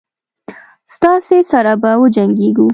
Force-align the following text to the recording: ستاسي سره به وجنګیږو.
ستاسي 0.93 1.39
سره 1.51 1.73
به 1.81 1.91
وجنګیږو. 2.01 2.67